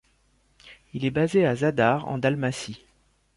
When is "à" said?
1.45-1.55